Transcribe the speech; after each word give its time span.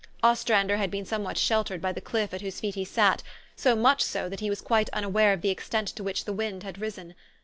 Ostrander 0.23 0.77
had 0.77 0.89
been 0.89 1.05
somewhat 1.05 1.37
sheltered 1.37 1.79
by 1.79 1.91
the 1.91 2.01
cliff 2.01 2.33
at 2.33 2.41
whose 2.41 2.59
feet 2.59 2.73
he 2.73 2.83
sat; 2.83 3.21
so 3.55 3.75
much 3.75 4.01
so, 4.03 4.27
that 4.29 4.39
he 4.39 4.49
was 4.49 4.59
quite 4.59 4.89
unaware 4.93 5.31
of 5.31 5.41
the 5.43 5.51
extent 5.51 5.87
to 5.89 6.03
which 6.03 6.25
the 6.25 6.33
wind 6.33 6.63
had 6.63 6.81
risen. 6.81 7.13